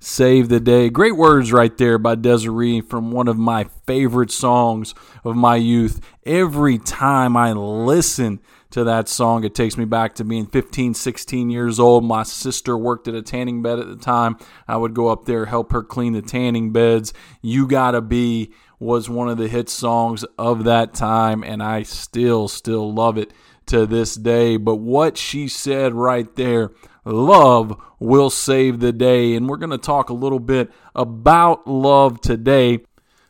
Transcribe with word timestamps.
save 0.00 0.48
the 0.48 0.58
day. 0.58 0.88
Great 0.88 1.16
words 1.16 1.52
right 1.52 1.76
there 1.76 1.98
by 1.98 2.16
Des'ree 2.16 2.80
from 2.80 3.12
one 3.12 3.28
of 3.28 3.36
my 3.36 3.64
favorite 3.86 4.30
songs 4.30 4.94
of 5.22 5.36
my 5.36 5.56
youth. 5.56 6.00
Every 6.24 6.78
time 6.78 7.36
I 7.36 7.52
listen 7.52 8.40
to 8.70 8.82
that 8.84 9.08
song, 9.08 9.44
it 9.44 9.54
takes 9.54 9.76
me 9.76 9.84
back 9.84 10.14
to 10.14 10.24
being 10.24 10.46
15, 10.46 10.94
16 10.94 11.50
years 11.50 11.78
old. 11.78 12.04
My 12.04 12.22
sister 12.22 12.78
worked 12.78 13.08
at 13.08 13.14
a 13.14 13.22
tanning 13.22 13.62
bed 13.62 13.78
at 13.78 13.88
the 13.88 13.96
time. 13.96 14.38
I 14.66 14.78
would 14.78 14.94
go 14.94 15.08
up 15.08 15.26
there, 15.26 15.46
help 15.46 15.72
her 15.72 15.82
clean 15.82 16.14
the 16.14 16.22
tanning 16.22 16.72
beds. 16.72 17.12
You 17.42 17.66
Gotta 17.66 18.00
Be 18.00 18.52
was 18.78 19.10
one 19.10 19.28
of 19.28 19.36
the 19.36 19.48
hit 19.48 19.68
songs 19.68 20.24
of 20.38 20.64
that 20.64 20.94
time, 20.94 21.44
and 21.44 21.62
I 21.62 21.82
still, 21.82 22.48
still 22.48 22.92
love 22.92 23.18
it 23.18 23.32
to 23.66 23.84
this 23.84 24.14
day. 24.14 24.56
But 24.56 24.76
what 24.76 25.18
she 25.18 25.46
said 25.46 25.92
right 25.94 26.34
there, 26.36 26.70
love 27.10 27.76
will 27.98 28.30
save 28.30 28.80
the 28.80 28.92
day. 28.92 29.34
And 29.34 29.48
we're 29.48 29.56
going 29.56 29.70
to 29.70 29.78
talk 29.78 30.10
a 30.10 30.14
little 30.14 30.40
bit 30.40 30.70
about 30.94 31.66
love 31.66 32.20
today. 32.20 32.80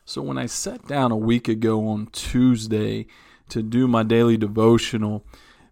So, 0.05 0.21
when 0.21 0.37
I 0.37 0.45
sat 0.45 0.87
down 0.87 1.11
a 1.11 1.17
week 1.17 1.47
ago 1.47 1.87
on 1.87 2.07
Tuesday 2.07 3.07
to 3.49 3.61
do 3.61 3.87
my 3.87 4.03
daily 4.03 4.37
devotional, 4.37 5.25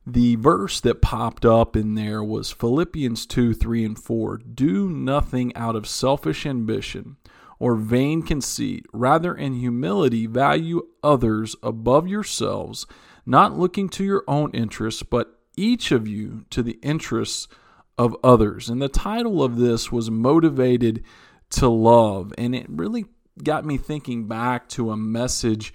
the 0.05 0.35
verse 0.35 0.79
that 0.81 1.01
popped 1.01 1.45
up 1.45 1.75
in 1.75 1.95
there 1.95 2.23
was 2.23 2.51
Philippians 2.51 3.25
2 3.25 3.53
3 3.53 3.85
and 3.85 3.99
4. 3.99 4.37
Do 4.37 4.89
nothing 4.89 5.55
out 5.55 5.75
of 5.75 5.87
selfish 5.87 6.45
ambition 6.45 7.17
or 7.59 7.75
vain 7.75 8.21
conceit. 8.21 8.85
Rather, 8.93 9.35
in 9.35 9.55
humility, 9.55 10.25
value 10.25 10.87
others 11.03 11.55
above 11.61 12.07
yourselves, 12.07 12.87
not 13.25 13.57
looking 13.57 13.89
to 13.89 14.03
your 14.03 14.23
own 14.27 14.51
interests, 14.51 15.03
but 15.03 15.39
each 15.55 15.91
of 15.91 16.07
you 16.07 16.45
to 16.49 16.63
the 16.63 16.79
interests 16.81 17.47
of 17.99 18.15
others. 18.23 18.69
And 18.69 18.81
the 18.81 18.87
title 18.87 19.43
of 19.43 19.57
this 19.57 19.91
was 19.91 20.09
Motivated 20.09 21.03
to 21.51 21.67
Love. 21.67 22.33
And 22.37 22.55
it 22.55 22.65
really 22.69 23.05
got 23.43 23.65
me 23.65 23.77
thinking 23.77 24.25
back 24.25 24.69
to 24.69 24.89
a 24.91 24.97
message 24.97 25.73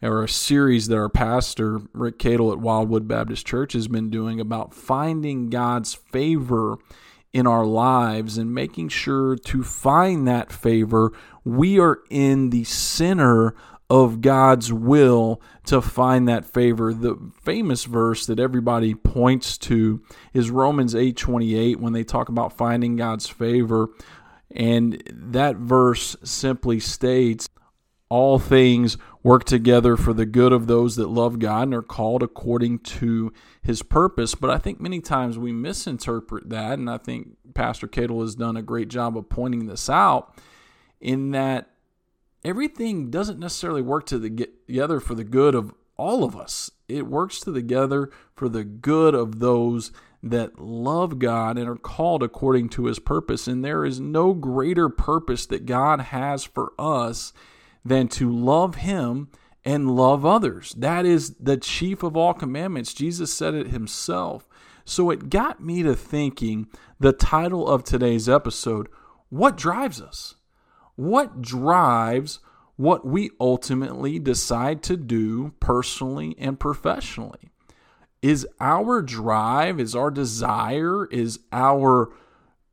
or 0.00 0.22
a 0.22 0.28
series 0.28 0.86
that 0.86 0.96
our 0.96 1.08
pastor, 1.08 1.80
Rick 1.92 2.20
Cadle 2.20 2.52
at 2.52 2.60
Wildwood 2.60 3.08
Baptist 3.08 3.44
Church, 3.44 3.72
has 3.72 3.88
been 3.88 4.08
doing 4.08 4.38
about 4.38 4.72
finding 4.72 5.50
God's 5.50 5.94
favor 5.94 6.78
in 7.32 7.48
our 7.48 7.64
lives 7.64 8.38
and 8.38 8.54
making 8.54 8.88
sure 8.90 9.34
to 9.34 9.64
find 9.64 10.28
that 10.28 10.52
favor, 10.52 11.12
we 11.42 11.80
are 11.80 11.98
in 12.08 12.50
the 12.50 12.62
center 12.62 13.56
of 13.90 14.20
God's 14.20 14.72
will 14.72 15.40
to 15.66 15.80
find 15.80 16.28
that 16.28 16.44
favor. 16.44 16.94
The 16.94 17.16
famous 17.42 17.84
verse 17.84 18.26
that 18.26 18.40
everybody 18.40 18.94
points 18.94 19.58
to 19.58 20.02
is 20.32 20.50
Romans 20.50 20.94
8:28 20.94 21.80
when 21.80 21.92
they 21.92 22.04
talk 22.04 22.28
about 22.28 22.56
finding 22.56 22.96
God's 22.96 23.28
favor. 23.28 23.90
And 24.50 25.02
that 25.12 25.56
verse 25.56 26.16
simply 26.22 26.80
states 26.80 27.48
all 28.08 28.38
things 28.38 28.96
work 29.22 29.44
together 29.44 29.96
for 29.96 30.12
the 30.12 30.26
good 30.26 30.52
of 30.52 30.66
those 30.66 30.96
that 30.96 31.08
love 31.08 31.38
God 31.38 31.62
and 31.64 31.74
are 31.74 31.82
called 31.82 32.22
according 32.22 32.78
to 32.78 33.32
his 33.62 33.82
purpose. 33.82 34.34
But 34.34 34.50
I 34.50 34.58
think 34.58 34.80
many 34.80 35.00
times 35.00 35.38
we 35.38 35.50
misinterpret 35.50 36.50
that, 36.50 36.78
and 36.78 36.88
I 36.88 36.98
think 36.98 37.30
Pastor 37.54 37.88
Cadle 37.88 38.20
has 38.20 38.34
done 38.34 38.56
a 38.56 38.62
great 38.62 38.88
job 38.88 39.16
of 39.16 39.28
pointing 39.28 39.66
this 39.66 39.90
out 39.90 40.38
in 41.00 41.32
that 41.32 41.70
everything 42.44 43.10
doesn't 43.10 43.38
necessarily 43.38 43.82
work 43.82 44.06
together 44.06 45.00
for 45.00 45.14
the 45.14 45.24
good 45.24 45.54
of 45.54 45.72
all 45.96 46.24
of 46.24 46.36
us. 46.36 46.70
It 46.88 47.06
works 47.06 47.40
together 47.40 48.10
for 48.34 48.48
the 48.48 48.64
good 48.64 49.14
of 49.14 49.38
those 49.38 49.92
that 50.22 50.58
love 50.58 51.18
God 51.18 51.58
and 51.58 51.68
are 51.68 51.76
called 51.76 52.22
according 52.22 52.70
to 52.70 52.86
his 52.86 52.98
purpose. 52.98 53.46
And 53.46 53.64
there 53.64 53.84
is 53.84 54.00
no 54.00 54.32
greater 54.32 54.88
purpose 54.88 55.46
that 55.46 55.66
God 55.66 56.00
has 56.00 56.44
for 56.44 56.72
us 56.78 57.32
than 57.84 58.08
to 58.08 58.30
love 58.30 58.76
him 58.76 59.28
and 59.64 59.94
love 59.94 60.24
others. 60.24 60.74
That 60.76 61.06
is 61.06 61.34
the 61.34 61.56
chief 61.56 62.02
of 62.02 62.16
all 62.16 62.34
commandments. 62.34 62.94
Jesus 62.94 63.32
said 63.32 63.54
it 63.54 63.68
himself. 63.68 64.48
So 64.84 65.10
it 65.10 65.30
got 65.30 65.62
me 65.62 65.82
to 65.82 65.94
thinking 65.94 66.68
the 66.98 67.12
title 67.12 67.66
of 67.68 67.84
today's 67.84 68.28
episode 68.28 68.88
What 69.28 69.56
drives 69.56 70.00
us? 70.00 70.36
What 70.96 71.42
drives 71.42 72.40
what 72.76 73.06
we 73.06 73.30
ultimately 73.40 74.18
decide 74.18 74.82
to 74.84 74.96
do 74.96 75.54
personally 75.60 76.34
and 76.38 76.58
professionally? 76.58 77.50
Is 78.22 78.46
our 78.60 79.02
drive, 79.02 79.78
is 79.78 79.94
our 79.94 80.10
desire, 80.10 81.06
is 81.06 81.40
our 81.52 82.12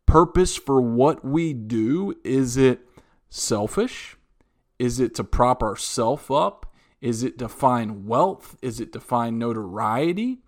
purpose 0.05 0.55
for 0.55 0.81
what 0.81 1.25
we 1.25 1.53
do, 1.53 2.15
is 2.23 2.57
it 2.57 2.81
selfish? 3.29 4.17
Is 4.79 4.99
it 4.99 5.13
to 5.15 5.23
prop 5.23 5.61
ourselves 5.61 6.25
up? 6.29 6.73
Is 7.01 7.23
it 7.23 7.37
to 7.39 7.49
find 7.49 8.07
wealth? 8.07 8.55
Is 8.61 8.79
it 8.79 8.93
to 8.93 8.99
find 8.99 9.37
notoriety? 9.37 10.39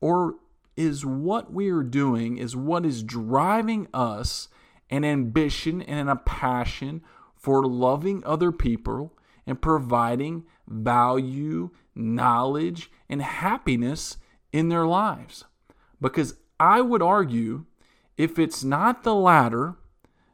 Or 0.00 0.34
is 0.76 1.04
what 1.06 1.52
we 1.52 1.70
are 1.70 1.82
doing, 1.82 2.38
is 2.38 2.56
what 2.56 2.84
is 2.84 3.02
driving 3.02 3.88
us 3.92 4.48
an 4.92 5.04
ambition 5.04 5.82
and 5.82 6.08
a 6.08 6.16
passion 6.16 7.02
for 7.34 7.64
loving 7.64 8.22
other 8.24 8.52
people 8.52 9.18
and 9.46 9.60
providing 9.60 10.44
value, 10.68 11.70
knowledge, 11.96 12.90
and 13.08 13.22
happiness 13.22 14.18
in 14.52 14.68
their 14.68 14.86
lives? 14.86 15.44
Because 16.00 16.34
I 16.60 16.80
would 16.80 17.02
argue 17.02 17.64
if 18.16 18.38
it's 18.38 18.62
not 18.62 19.02
the 19.02 19.14
latter, 19.14 19.76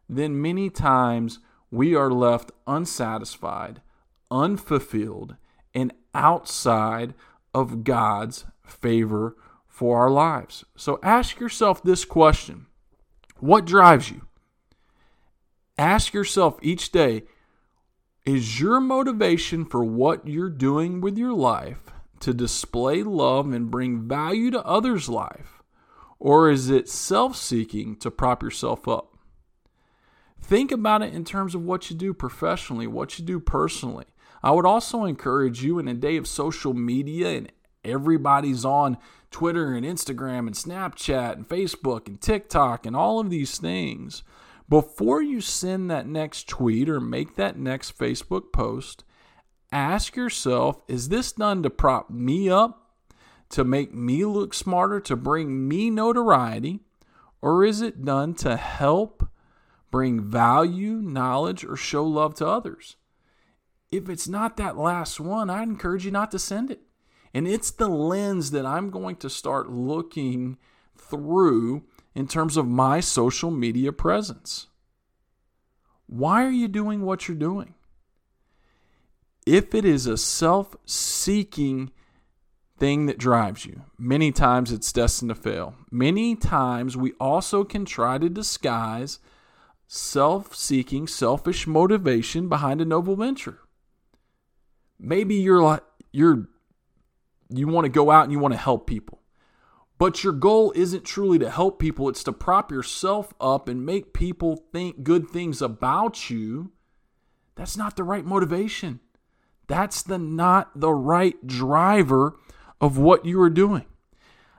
then 0.09 0.43
many 0.43 0.69
times 0.69 1.39
we 1.71 1.95
are 1.95 2.11
left 2.11 2.51
unsatisfied, 2.67 3.81
unfulfilled, 4.31 5.37
and 5.75 5.93
outside 6.15 7.15
of 7.55 7.85
God's 7.85 8.45
favor 8.65 9.37
for 9.67 9.99
our 9.99 10.11
lives. 10.11 10.65
So 10.77 10.99
ask 11.03 11.39
yourself 11.39 11.83
this 11.83 12.05
question 12.05 12.67
What 13.39 13.65
drives 13.65 14.11
you? 14.11 14.28
Ask 15.79 16.13
yourself 16.13 16.59
each 16.61 16.91
day 16.91 17.23
Is 18.27 18.61
your 18.61 18.81
motivation 18.81 19.65
for 19.65 19.85
what 19.85 20.27
you're 20.27 20.51
doing 20.51 21.01
with 21.01 21.17
your 21.17 21.33
life 21.33 21.93
to 22.21 22.35
display 22.35 23.05
love 23.05 23.53
and 23.53 23.71
bring 23.71 24.09
value 24.09 24.51
to 24.51 24.67
others' 24.67 25.09
life? 25.09 25.63
Or 26.19 26.51
is 26.51 26.69
it 26.69 26.89
self 26.89 27.37
seeking 27.37 27.95
to 27.97 28.11
prop 28.11 28.43
yourself 28.43 28.89
up? 28.89 29.17
Think 30.41 30.73
about 30.73 31.03
it 31.03 31.15
in 31.15 31.25
terms 31.25 31.55
of 31.55 31.63
what 31.63 31.91
you 31.91 31.97
do 31.97 32.13
professionally, 32.13 32.89
what 32.89 33.19
you 33.19 33.25
do 33.25 33.39
personally. 33.39 34.07
I 34.43 34.51
would 34.51 34.67
also 34.67 35.05
encourage 35.05 35.63
you 35.63 35.79
in 35.79 35.89
a 35.89 35.95
day 35.95 36.17
of 36.17 36.27
social 36.27 36.75
media 36.75 37.37
and 37.37 37.53
everybody's 37.85 38.65
on 38.65 38.99
Twitter 39.31 39.75
and 39.75 39.85
Instagram 39.85 40.47
and 40.47 40.55
Snapchat 40.55 41.35
and 41.35 41.49
Facebook 41.49 42.07
and 42.09 42.21
TikTok 42.21 42.87
and 42.87 42.97
all 42.97 43.21
of 43.21 43.31
these 43.31 43.59
things. 43.59 44.23
Before 44.69 45.23
you 45.23 45.41
send 45.41 45.91
that 45.91 46.07
next 46.07 46.49
tweet 46.49 46.89
or 46.89 47.01
make 47.01 47.37
that 47.37 47.59
next 47.59 47.97
Facebook 47.97 48.53
post, 48.53 49.05
ask 49.73 50.15
yourself 50.17 50.83
is 50.89 51.09
this 51.09 51.33
done 51.33 51.63
to 51.63 51.71
prop 51.71 52.11
me 52.11 52.51
up, 52.51 52.93
to 53.51 53.65
make 53.65 53.95
me 53.95 54.25
look 54.25 54.53
smarter, 54.53 55.01
to 55.01 55.17
bring 55.17 55.67
me 55.67 55.91
notoriety, 55.91 56.81
or 57.41 57.65
is 57.65 57.81
it 57.81 58.05
done 58.05 58.35
to 58.35 58.57
help? 58.57 59.29
bring 59.91 60.21
value, 60.21 60.95
knowledge, 60.95 61.65
or 61.65 61.77
show 61.77 62.05
love 62.05 62.35
to 62.35 62.47
others. 62.47 62.97
If 63.91 64.09
it's 64.09 64.29
not 64.29 64.57
that 64.57 64.77
last 64.77 65.19
one, 65.19 65.49
I 65.49 65.63
encourage 65.63 66.05
you 66.05 66.11
not 66.11 66.31
to 66.33 66.39
send 66.39 66.71
it. 66.71 66.81
And 67.33 67.47
it's 67.47 67.71
the 67.71 67.89
lens 67.89 68.51
that 68.51 68.67
I'm 68.67 68.91
going 68.91 69.17
to 69.17 69.31
start 69.31 69.71
looking 69.71 70.59
through 70.97 71.85
in 72.19 72.27
terms 72.27 72.57
of 72.57 72.67
my 72.67 72.99
social 72.99 73.49
media 73.49 73.93
presence. 73.93 74.67
Why 76.09 76.45
are 76.45 76.51
you 76.51 76.67
doing 76.67 77.03
what 77.03 77.29
you're 77.29 77.37
doing? 77.37 77.75
If 79.47 79.73
it 79.73 79.85
is 79.85 80.09
a 80.09 80.19
self 80.19 80.75
seeking 80.85 81.93
thing 82.77 83.07
that 83.07 83.19
drives 83.19 83.67
you, 83.67 83.83
many 83.97 84.33
times 84.33 84.73
it's 84.73 84.93
destined 84.93 85.29
to 85.29 85.37
fail. 85.37 85.77
Many 85.93 86.35
times 86.35 86.97
we 86.97 87.13
also 87.21 87.63
can 87.63 87.85
try 87.85 88.19
to 88.19 88.29
disguise 88.29 89.21
self 89.87 90.57
seeking, 90.57 91.07
selfish 91.07 91.69
motivation 91.69 92.49
behind 92.49 92.81
a 92.81 92.85
noble 92.85 93.15
venture. 93.15 93.61
Maybe 94.99 95.37
you're 95.37 95.63
like, 95.63 95.85
you're 96.11 96.49
you 97.49 97.69
want 97.69 97.85
to 97.85 97.91
go 97.91 98.11
out 98.11 98.25
and 98.25 98.33
you 98.33 98.41
want 98.41 98.55
to 98.55 98.59
help 98.59 98.89
people. 98.89 99.21
But 99.99 100.23
your 100.23 100.33
goal 100.33 100.73
isn't 100.77 101.05
truly 101.05 101.39
to 101.41 101.51
help 101.51 101.81
people, 101.81 102.09
it's 102.09 102.23
to 102.25 102.33
prop 102.33 102.71
yourself 102.71 103.35
up 103.41 103.69
and 103.69 103.85
make 103.85 104.15
people 104.15 104.57
think 104.73 105.03
good 105.03 105.29
things 105.29 105.61
about 105.61 106.31
you. 106.31 106.71
That's 107.57 107.77
not 107.77 107.97
the 107.97 108.05
right 108.05 108.25
motivation. 108.25 109.01
That's 109.67 110.03
the 110.03 110.19
not 110.19 110.81
the 110.81 110.93
right 110.93 111.45
driver 111.47 112.37
of 112.81 112.97
what 112.97 113.27
you 113.27 113.41
are 113.41 113.51
doing. 113.51 113.87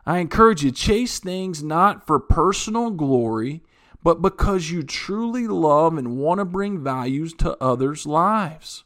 I 0.05 0.17
encourage 0.17 0.63
you 0.63 0.71
to 0.71 0.75
chase 0.75 1.19
things 1.19 1.63
not 1.63 2.05
for 2.05 2.19
personal 2.19 2.91
glory, 2.91 3.63
but 4.03 4.21
because 4.21 4.71
you 4.71 4.83
truly 4.83 5.47
love 5.47 5.97
and 5.97 6.17
want 6.17 6.39
to 6.39 6.45
bring 6.45 6.83
values 6.83 7.33
to 7.35 7.61
others' 7.61 8.05
lives. 8.05 8.83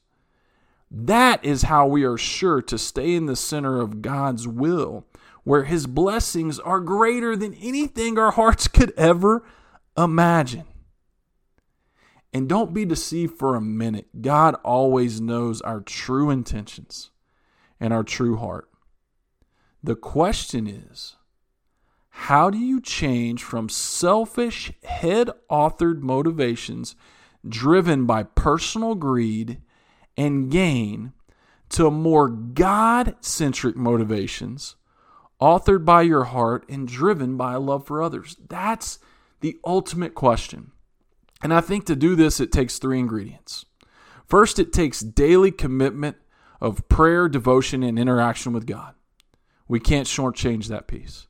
That 0.91 1.43
is 1.43 1.63
how 1.63 1.87
we 1.87 2.03
are 2.03 2.17
sure 2.17 2.61
to 2.63 2.77
stay 2.77 3.15
in 3.15 3.25
the 3.25 3.35
center 3.35 3.81
of 3.81 4.01
God's 4.01 4.47
will, 4.47 5.05
where 5.43 5.63
His 5.63 5.87
blessings 5.87 6.59
are 6.59 6.79
greater 6.79 7.35
than 7.35 7.53
anything 7.55 8.17
our 8.17 8.31
hearts 8.31 8.67
could 8.67 8.91
ever 8.97 9.45
imagine. 9.97 10.65
And 12.33 12.49
don't 12.49 12.73
be 12.73 12.85
deceived 12.85 13.37
for 13.37 13.55
a 13.55 13.61
minute. 13.61 14.21
God 14.21 14.55
always 14.63 15.21
knows 15.21 15.61
our 15.61 15.81
true 15.81 16.29
intentions 16.31 17.11
and 17.79 17.93
our 17.93 18.03
true 18.03 18.37
heart. 18.37 18.69
The 19.83 19.95
question 19.95 20.65
is 20.65 21.15
how 22.09 22.49
do 22.49 22.57
you 22.57 22.79
change 22.79 23.43
from 23.43 23.69
selfish, 23.69 24.71
head 24.83 25.29
authored 25.49 26.01
motivations 26.01 26.95
driven 27.47 28.05
by 28.05 28.23
personal 28.23 28.95
greed 28.95 29.61
and 30.15 30.49
gain 30.49 31.13
to 31.69 31.89
more 31.89 32.29
God 32.29 33.15
centric 33.19 33.75
motivations 33.75 34.75
authored 35.43 35.83
by 35.83 36.01
your 36.01 36.23
heart 36.23 36.63
and 36.69 36.87
driven 36.87 37.35
by 37.35 37.51
a 37.51 37.59
love 37.59 37.85
for 37.85 38.01
others? 38.01 38.37
That's 38.47 38.97
the 39.41 39.57
ultimate 39.65 40.15
question. 40.15 40.71
And 41.43 41.53
I 41.53 41.59
think 41.59 41.85
to 41.85 41.97
do 41.97 42.15
this, 42.15 42.39
it 42.39 42.53
takes 42.53 42.79
three 42.79 42.97
ingredients. 42.97 43.65
First, 44.25 44.57
it 44.57 44.71
takes 44.71 45.01
daily 45.01 45.51
commitment 45.51 46.15
of 46.61 46.87
prayer, 46.87 47.27
devotion, 47.27 47.83
and 47.83 47.99
interaction 47.99 48.53
with 48.53 48.65
God. 48.65 48.95
We 49.67 49.81
can't 49.81 50.07
shortchange 50.07 50.67
that 50.67 50.87
piece. 50.87 51.27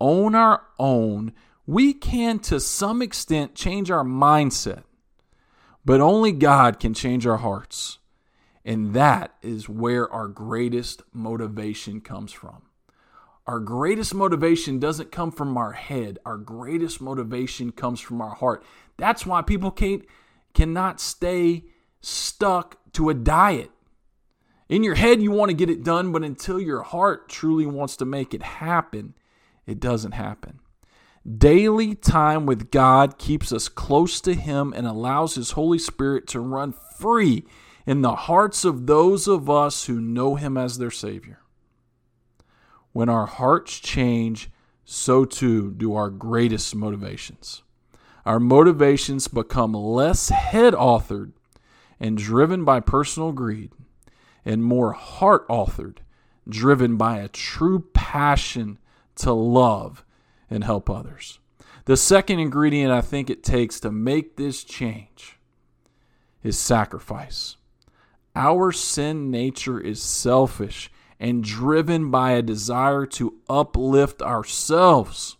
On 0.00 0.34
our 0.34 0.62
own, 0.78 1.34
we 1.66 1.92
can 1.92 2.38
to 2.38 2.58
some 2.58 3.02
extent 3.02 3.54
change 3.54 3.90
our 3.90 4.04
mindset, 4.04 4.84
but 5.84 6.00
only 6.00 6.32
God 6.32 6.80
can 6.80 6.94
change 6.94 7.26
our 7.26 7.36
hearts. 7.36 7.98
And 8.64 8.94
that 8.94 9.34
is 9.42 9.68
where 9.68 10.10
our 10.10 10.26
greatest 10.26 11.02
motivation 11.12 12.00
comes 12.00 12.32
from. 12.32 12.62
Our 13.46 13.60
greatest 13.60 14.12
motivation 14.12 14.80
doesn't 14.80 15.12
come 15.12 15.30
from 15.30 15.56
our 15.56 15.72
head. 15.72 16.18
Our 16.26 16.36
greatest 16.36 17.00
motivation 17.00 17.70
comes 17.70 18.00
from 18.00 18.20
our 18.20 18.34
heart. 18.34 18.64
That's 18.96 19.24
why 19.24 19.42
people 19.42 19.70
can't 19.70 20.04
cannot 20.52 21.00
stay 21.00 21.64
stuck 22.00 22.78
to 22.92 23.10
a 23.10 23.14
diet. 23.14 23.70
In 24.68 24.82
your 24.82 24.94
head, 24.96 25.22
you 25.22 25.30
want 25.30 25.50
to 25.50 25.56
get 25.56 25.70
it 25.70 25.84
done, 25.84 26.10
but 26.10 26.24
until 26.24 26.58
your 26.58 26.82
heart 26.82 27.28
truly 27.28 27.66
wants 27.66 27.96
to 27.98 28.04
make 28.04 28.34
it 28.34 28.42
happen, 28.42 29.14
it 29.64 29.78
doesn't 29.78 30.12
happen. 30.12 30.58
Daily 31.38 31.94
time 31.94 32.46
with 32.46 32.70
God 32.70 33.18
keeps 33.18 33.52
us 33.52 33.68
close 33.68 34.20
to 34.22 34.34
Him 34.34 34.72
and 34.74 34.86
allows 34.86 35.34
His 35.34 35.52
Holy 35.52 35.78
Spirit 35.78 36.26
to 36.28 36.40
run 36.40 36.74
free 36.98 37.44
in 37.84 38.02
the 38.02 38.14
hearts 38.14 38.64
of 38.64 38.86
those 38.86 39.28
of 39.28 39.48
us 39.50 39.86
who 39.86 40.00
know 40.00 40.34
Him 40.34 40.56
as 40.56 40.78
their 40.78 40.90
Savior. 40.90 41.40
When 42.96 43.10
our 43.10 43.26
hearts 43.26 43.78
change, 43.78 44.48
so 44.86 45.26
too 45.26 45.70
do 45.70 45.94
our 45.94 46.08
greatest 46.08 46.74
motivations. 46.74 47.62
Our 48.24 48.40
motivations 48.40 49.28
become 49.28 49.74
less 49.74 50.30
head 50.30 50.72
authored 50.72 51.32
and 52.00 52.16
driven 52.16 52.64
by 52.64 52.80
personal 52.80 53.32
greed 53.32 53.72
and 54.46 54.64
more 54.64 54.92
heart 54.92 55.46
authored, 55.48 55.98
driven 56.48 56.96
by 56.96 57.18
a 57.18 57.28
true 57.28 57.80
passion 57.92 58.78
to 59.16 59.30
love 59.30 60.02
and 60.48 60.64
help 60.64 60.88
others. 60.88 61.38
The 61.84 61.98
second 61.98 62.38
ingredient 62.38 62.92
I 62.92 63.02
think 63.02 63.28
it 63.28 63.44
takes 63.44 63.78
to 63.80 63.92
make 63.92 64.36
this 64.36 64.64
change 64.64 65.38
is 66.42 66.56
sacrifice. 66.58 67.58
Our 68.34 68.72
sin 68.72 69.30
nature 69.30 69.78
is 69.78 70.02
selfish 70.02 70.90
and 71.18 71.42
driven 71.42 72.10
by 72.10 72.32
a 72.32 72.42
desire 72.42 73.06
to 73.06 73.34
uplift 73.48 74.20
ourselves. 74.22 75.36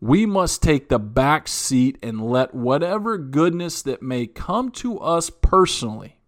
We 0.00 0.26
must 0.26 0.62
take 0.62 0.88
the 0.88 0.98
back 0.98 1.48
seat 1.48 1.98
and 2.02 2.30
let 2.30 2.54
whatever 2.54 3.18
goodness 3.18 3.82
that 3.82 4.02
may 4.02 4.26
come 4.26 4.70
to 4.72 4.98
us 4.98 5.30
personally 5.30 6.18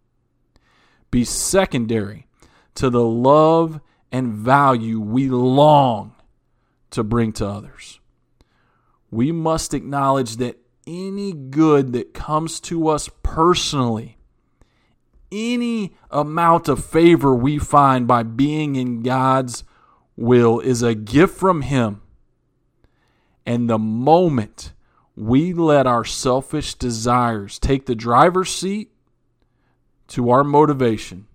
be 1.09 1.23
secondary 1.23 2.27
to 2.75 2.89
the 2.89 3.03
love 3.03 3.79
and 4.11 4.33
value 4.33 4.99
we 4.99 5.29
long 5.29 6.15
to 6.91 7.03
bring 7.03 7.31
to 7.33 7.47
others. 7.47 7.99
We 9.09 9.31
must 9.31 9.73
acknowledge 9.73 10.37
that 10.37 10.57
any 10.87 11.33
good 11.33 11.93
that 11.93 12.13
comes 12.13 12.59
to 12.61 12.87
us 12.87 13.09
personally, 13.23 14.17
any 15.31 15.95
amount 16.09 16.67
of 16.67 16.83
favor 16.83 17.33
we 17.35 17.57
find 17.57 18.07
by 18.07 18.23
being 18.23 18.75
in 18.75 19.01
God's 19.03 19.63
will, 20.15 20.59
is 20.59 20.81
a 20.81 20.95
gift 20.95 21.37
from 21.37 21.61
Him. 21.63 22.01
And 23.45 23.69
the 23.69 23.79
moment 23.79 24.73
we 25.15 25.53
let 25.53 25.87
our 25.87 26.05
selfish 26.05 26.75
desires 26.75 27.59
take 27.59 27.85
the 27.85 27.95
driver's 27.95 28.53
seat 28.53 28.91
to 30.09 30.29
our 30.29 30.43
motivation 30.43 31.27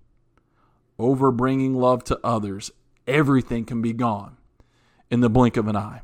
over 0.99 1.31
bringing 1.31 1.75
love 1.75 2.05
to 2.05 2.19
others, 2.25 2.71
everything 3.07 3.65
can 3.65 3.83
be 3.83 3.93
gone 3.93 4.37
in 5.11 5.21
the 5.21 5.31
blink 5.31 5.57
of 5.57 5.69
an 5.69 5.77
eye. 5.77 6.01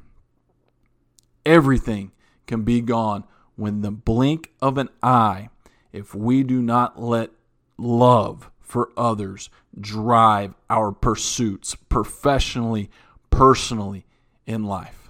Everything 1.44 2.12
can 2.46 2.62
be 2.62 2.80
gone 2.80 3.24
when 3.56 3.80
the 3.80 3.90
blink 3.90 4.52
of 4.60 4.78
an 4.78 4.88
eye 5.02 5.48
if 5.92 6.14
we 6.14 6.42
do 6.42 6.62
not 6.62 7.00
let 7.00 7.30
love 7.78 8.50
for 8.60 8.90
others 8.96 9.50
drive 9.78 10.54
our 10.70 10.92
pursuits 10.92 11.74
professionally, 11.74 12.90
personally, 13.30 14.06
in 14.46 14.64
life. 14.64 15.02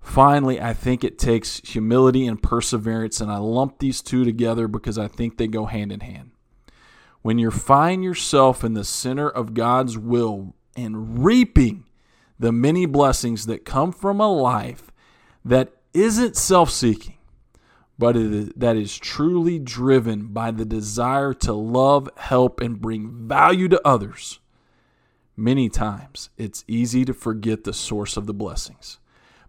Finally, 0.00 0.58
I 0.58 0.72
think 0.72 1.04
it 1.04 1.18
takes 1.18 1.60
humility 1.64 2.26
and 2.26 2.42
perseverance, 2.42 3.20
and 3.20 3.30
I 3.30 3.36
lump 3.36 3.78
these 3.78 4.00
two 4.00 4.24
together 4.24 4.66
because 4.66 4.96
I 4.96 5.06
think 5.06 5.36
they 5.36 5.46
go 5.46 5.66
hand 5.66 5.92
in 5.92 6.00
hand. 6.00 6.30
When 7.20 7.38
you 7.38 7.50
find 7.50 8.02
yourself 8.02 8.64
in 8.64 8.72
the 8.72 8.84
center 8.84 9.28
of 9.28 9.52
God's 9.52 9.98
will 9.98 10.54
and 10.74 11.22
reaping 11.22 11.84
the 12.38 12.52
many 12.52 12.86
blessings 12.86 13.44
that 13.46 13.66
come 13.66 13.92
from 13.92 14.18
a 14.18 14.32
life 14.32 14.90
that 15.44 15.72
isn't 15.92 16.36
self 16.36 16.70
seeking, 16.70 17.17
but 17.98 18.14
that 18.58 18.76
is 18.76 18.96
truly 18.96 19.58
driven 19.58 20.28
by 20.28 20.50
the 20.50 20.64
desire 20.64 21.34
to 21.34 21.52
love, 21.52 22.08
help, 22.16 22.60
and 22.60 22.80
bring 22.80 23.28
value 23.28 23.68
to 23.68 23.80
others, 23.84 24.38
many 25.36 25.68
times 25.68 26.30
it's 26.36 26.64
easy 26.68 27.04
to 27.04 27.12
forget 27.12 27.64
the 27.64 27.72
source 27.72 28.16
of 28.16 28.26
the 28.26 28.34
blessings 28.34 28.98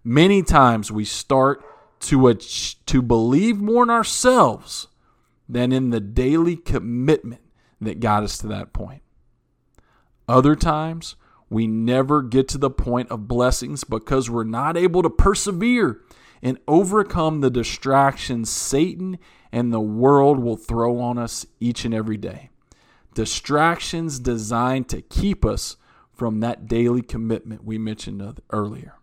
many 0.04 0.42
times 0.42 0.92
we 0.92 1.06
start 1.06 1.64
to, 2.00 2.34
to 2.34 3.02
believe 3.02 3.60
more 3.60 3.84
in 3.84 3.90
ourselves 3.90 4.88
than 5.48 5.72
in 5.72 5.90
the 5.90 6.00
daily 6.00 6.56
commitment 6.56 7.42
that 7.82 8.00
got 8.00 8.24
us 8.24 8.38
to 8.38 8.48
that 8.48 8.74
point. 8.74 9.02
Other 10.28 10.56
times, 10.56 11.16
we 11.50 11.66
never 11.66 12.22
get 12.22 12.48
to 12.50 12.58
the 12.58 12.70
point 12.70 13.10
of 13.10 13.28
blessings 13.28 13.84
because 13.84 14.30
we're 14.30 14.44
not 14.44 14.78
able 14.78 15.02
to 15.02 15.10
persevere 15.10 16.02
and 16.42 16.58
overcome 16.68 17.42
the 17.42 17.50
distractions 17.50 18.50
Satan 18.50 19.18
and 19.52 19.74
the 19.74 19.80
world 19.80 20.40
will 20.40 20.58
throw 20.58 21.00
on 21.00 21.18
us 21.18 21.46
each 21.60 21.86
and 21.86 21.94
every 21.94 22.18
day. 22.18 22.50
Distractions 23.14 24.20
designed 24.20 24.88
to 24.90 25.02
keep 25.02 25.44
us 25.44 25.76
from 26.14 26.40
that 26.42 26.68
daily 26.68 27.02
commitment 27.02 27.64
we 27.64 27.78
mentioned 27.78 28.42
earlier. 28.52 28.96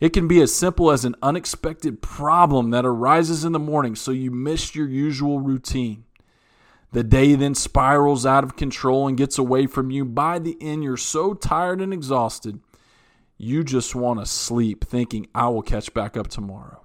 It 0.00 0.12
can 0.12 0.26
be 0.26 0.40
as 0.40 0.54
simple 0.54 0.90
as 0.90 1.04
an 1.04 1.14
unexpected 1.22 2.02
problem 2.02 2.70
that 2.70 2.84
arises 2.84 3.44
in 3.44 3.52
the 3.52 3.58
morning, 3.58 3.94
so 3.94 4.10
you 4.10 4.30
miss 4.30 4.74
your 4.74 4.88
usual 4.88 5.40
routine. 5.40 6.04
The 6.92 7.02
day 7.02 7.34
then 7.34 7.54
spirals 7.54 8.24
out 8.24 8.44
of 8.44 8.56
control 8.56 9.08
and 9.08 9.16
gets 9.16 9.38
away 9.38 9.66
from 9.66 9.90
you. 9.90 10.04
By 10.04 10.38
the 10.38 10.56
end, 10.60 10.84
you're 10.84 10.96
so 10.96 11.34
tired 11.34 11.80
and 11.80 11.92
exhausted, 11.92 12.60
you 13.36 13.64
just 13.64 13.94
want 13.94 14.20
to 14.20 14.26
sleep, 14.26 14.84
thinking, 14.84 15.26
I 15.34 15.48
will 15.48 15.62
catch 15.62 15.92
back 15.92 16.16
up 16.16 16.28
tomorrow. 16.28 16.84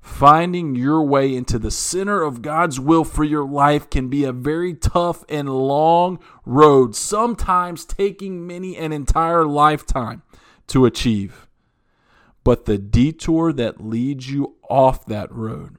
Finding 0.00 0.74
your 0.74 1.02
way 1.02 1.34
into 1.34 1.58
the 1.58 1.70
center 1.70 2.22
of 2.22 2.42
God's 2.42 2.78
will 2.78 3.04
for 3.04 3.24
your 3.24 3.46
life 3.46 3.88
can 3.88 4.08
be 4.08 4.24
a 4.24 4.32
very 4.32 4.74
tough 4.74 5.24
and 5.30 5.48
long 5.48 6.18
road, 6.44 6.94
sometimes 6.94 7.86
taking 7.86 8.46
many 8.46 8.76
an 8.76 8.92
entire 8.92 9.46
lifetime 9.46 10.22
to 10.66 10.84
achieve. 10.84 11.48
But 12.44 12.66
the 12.66 12.76
detour 12.76 13.52
that 13.54 13.82
leads 13.82 14.30
you 14.30 14.56
off 14.68 15.06
that 15.06 15.32
road 15.32 15.78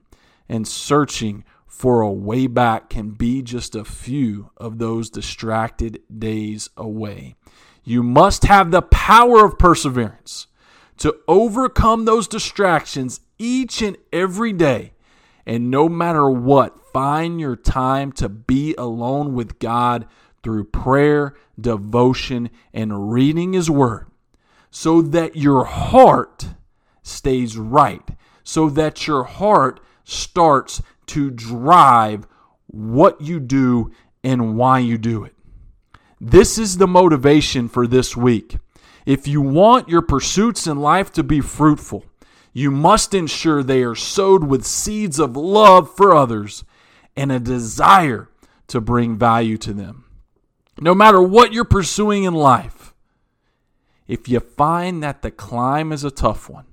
and 0.50 0.68
searching 0.68 1.44
for 1.68 2.02
a 2.02 2.12
way 2.12 2.48
back 2.48 2.90
can 2.90 3.12
be 3.12 3.44
just 3.44 3.76
a 3.76 3.86
few 3.86 4.50
of 4.58 4.80
those 4.80 5.10
distracted 5.12 6.02
days 6.18 6.70
away. 6.76 7.36
You 7.86 8.04
must 8.04 8.44
have 8.46 8.72
the 8.72 8.82
power 8.82 9.46
of 9.46 9.60
perseverance 9.60 10.48
to 10.98 11.16
overcome 11.28 12.06
those 12.06 12.28
distractions 12.28 13.22
each 13.38 13.82
and 13.82 13.96
every 14.12 14.52
day. 14.52 14.94
And 15.46 15.70
no 15.70 15.88
matter 15.88 16.30
what, 16.30 16.92
find 16.92 17.40
your 17.40 17.56
time 17.56 18.12
to 18.14 18.28
be 18.28 18.74
alone 18.76 19.36
with 19.36 19.60
God 19.60 20.08
through 20.42 20.66
prayer, 20.66 21.36
devotion, 21.60 22.50
and 22.74 23.12
reading 23.12 23.54
His 23.54 23.70
Word 23.70 24.08
so 24.72 25.02
that 25.02 25.36
your 25.36 25.66
heart 25.66 26.48
stays 27.04 27.56
right, 27.56 28.10
so 28.44 28.70
that 28.70 29.08
your 29.08 29.24
heart 29.24 29.80
starts 30.04 30.82
to 31.06 31.30
drive 31.30 32.28
what 32.66 33.22
you 33.22 33.40
do 33.40 33.92
and 34.24 34.58
why 34.58 34.80
you 34.80 34.98
do 34.98 35.24
it. 35.24 35.35
This 36.20 36.58
is 36.58 36.78
the 36.78 36.88
motivation 36.88 37.68
for 37.68 37.88
this 37.88 38.16
week. 38.16 38.58
If 39.06 39.28
you 39.28 39.42
want 39.42 39.90
your 39.90 40.02
pursuits 40.02 40.66
in 40.66 40.80
life 40.80 41.12
to 41.14 41.24
be 41.24 41.42
fruitful, 41.42 42.06
you 42.54 42.72
must 42.72 43.14
ensure 43.14 43.62
they 43.62 43.84
are 43.84 43.96
sowed 43.96 44.46
with 44.46 44.66
seeds 44.66 45.20
of 45.20 45.36
love 45.36 45.94
for 45.94 46.16
others 46.16 46.64
and 47.16 47.32
a 47.32 47.40
desire 47.40 48.30
to 48.68 48.80
bring 48.80 49.18
value 49.18 49.58
to 49.58 49.74
them. 49.74 50.06
No 50.80 50.96
matter 50.96 51.22
what 51.22 51.54
you're 51.54 51.66
pursuing 51.66 52.24
in 52.24 52.34
life, 52.34 52.94
if 54.08 54.30
you 54.30 54.40
find 54.40 55.04
that 55.04 55.22
the 55.22 55.32
climb 55.32 55.92
is 55.92 56.04
a 56.04 56.12
tough 56.12 56.50
one, 56.50 56.66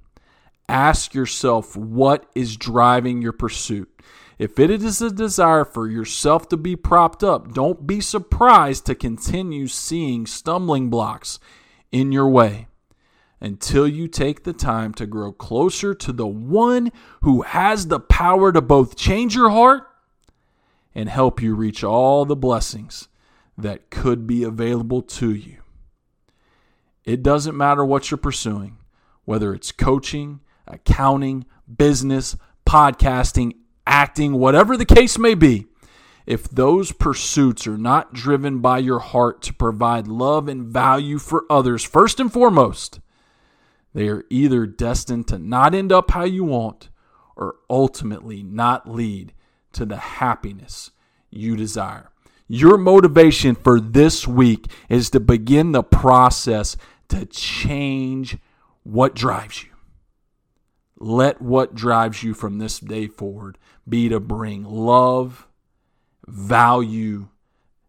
ask 0.72 1.12
yourself 1.12 1.76
what 1.76 2.24
is 2.34 2.56
driving 2.56 3.20
your 3.20 3.32
pursuit. 3.32 3.90
If 4.38 4.58
it 4.58 4.70
is 4.70 5.02
a 5.02 5.10
desire 5.10 5.66
for 5.66 5.86
yourself 5.86 6.48
to 6.48 6.56
be 6.56 6.74
propped 6.74 7.22
up, 7.22 7.52
don't 7.52 7.86
be 7.86 8.00
surprised 8.00 8.86
to 8.86 8.94
continue 8.94 9.66
seeing 9.68 10.26
stumbling 10.26 10.88
blocks 10.88 11.38
in 11.92 12.10
your 12.10 12.28
way 12.28 12.68
until 13.38 13.86
you 13.86 14.08
take 14.08 14.44
the 14.44 14.52
time 14.54 14.94
to 14.94 15.06
grow 15.06 15.30
closer 15.30 15.94
to 15.94 16.12
the 16.12 16.26
one 16.26 16.90
who 17.20 17.42
has 17.42 17.88
the 17.88 18.00
power 18.00 18.50
to 18.50 18.62
both 18.62 18.96
change 18.96 19.34
your 19.34 19.50
heart 19.50 19.86
and 20.94 21.08
help 21.08 21.42
you 21.42 21.54
reach 21.54 21.84
all 21.84 22.24
the 22.24 22.34
blessings 22.34 23.08
that 23.58 23.90
could 23.90 24.26
be 24.26 24.42
available 24.42 25.02
to 25.02 25.34
you. 25.34 25.58
It 27.04 27.22
doesn't 27.22 27.56
matter 27.56 27.84
what 27.84 28.10
you're 28.10 28.18
pursuing, 28.18 28.78
whether 29.24 29.52
it's 29.52 29.72
coaching, 29.72 30.40
accounting, 30.66 31.44
business, 31.76 32.36
podcasting, 32.66 33.52
acting, 33.86 34.34
whatever 34.34 34.76
the 34.76 34.84
case 34.84 35.18
may 35.18 35.34
be. 35.34 35.66
If 36.24 36.48
those 36.48 36.92
pursuits 36.92 37.66
are 37.66 37.78
not 37.78 38.12
driven 38.12 38.60
by 38.60 38.78
your 38.78 39.00
heart 39.00 39.42
to 39.42 39.54
provide 39.54 40.06
love 40.06 40.48
and 40.48 40.64
value 40.64 41.18
for 41.18 41.44
others, 41.50 41.82
first 41.82 42.20
and 42.20 42.32
foremost, 42.32 43.00
they 43.92 44.08
are 44.08 44.24
either 44.30 44.66
destined 44.66 45.28
to 45.28 45.38
not 45.38 45.74
end 45.74 45.92
up 45.92 46.12
how 46.12 46.24
you 46.24 46.44
want 46.44 46.90
or 47.36 47.56
ultimately 47.68 48.42
not 48.42 48.88
lead 48.88 49.32
to 49.72 49.84
the 49.84 49.96
happiness 49.96 50.92
you 51.30 51.56
desire. 51.56 52.10
Your 52.46 52.76
motivation 52.76 53.54
for 53.54 53.80
this 53.80 54.26
week 54.28 54.66
is 54.88 55.10
to 55.10 55.20
begin 55.20 55.72
the 55.72 55.82
process 55.82 56.76
to 57.08 57.26
change 57.26 58.36
what 58.82 59.14
drives 59.14 59.64
you. 59.64 59.71
Let 61.04 61.42
what 61.42 61.74
drives 61.74 62.22
you 62.22 62.32
from 62.32 62.58
this 62.58 62.78
day 62.78 63.08
forward 63.08 63.58
be 63.88 64.08
to 64.08 64.20
bring 64.20 64.62
love, 64.62 65.48
value 66.28 67.26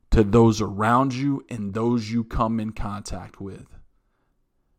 to 0.10 0.24
those 0.24 0.60
around 0.60 1.14
you 1.14 1.46
and 1.48 1.76
those 1.76 2.10
you 2.10 2.24
come 2.24 2.60
in 2.60 2.72
contact 2.72 3.40
with. 3.40 3.68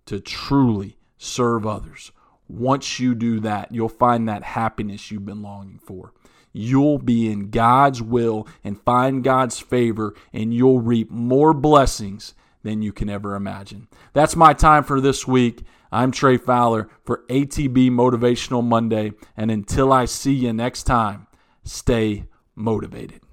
To 0.06 0.18
truly 0.18 0.98
serve 1.16 1.64
others. 1.64 2.10
Once 2.48 2.98
you 2.98 3.14
do 3.14 3.38
that, 3.38 3.70
you'll 3.70 3.88
find 3.88 4.28
that 4.28 4.42
happiness 4.42 5.12
you've 5.12 5.24
been 5.24 5.42
longing 5.42 5.78
for. 5.78 6.12
You'll 6.52 6.98
be 6.98 7.30
in 7.30 7.50
God's 7.50 8.02
will 8.02 8.48
and 8.64 8.82
find 8.82 9.22
God's 9.22 9.60
favor, 9.60 10.12
and 10.32 10.52
you'll 10.52 10.80
reap 10.80 11.08
more 11.08 11.54
blessings 11.54 12.34
than 12.64 12.82
you 12.82 12.92
can 12.92 13.08
ever 13.08 13.36
imagine. 13.36 13.86
That's 14.12 14.34
my 14.34 14.54
time 14.54 14.82
for 14.82 15.00
this 15.00 15.24
week. 15.24 15.62
I'm 15.94 16.10
Trey 16.10 16.38
Fowler 16.38 16.88
for 17.04 17.22
ATB 17.28 17.88
Motivational 17.88 18.64
Monday, 18.64 19.12
and 19.36 19.48
until 19.48 19.92
I 19.92 20.06
see 20.06 20.32
you 20.32 20.52
next 20.52 20.82
time, 20.82 21.28
stay 21.62 22.24
motivated. 22.56 23.23